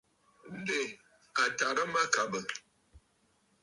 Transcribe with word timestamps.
Ǹdè 0.59 0.81
à 1.41 1.43
tàrə 1.57 1.83
mâkàbə̀. 1.93 2.41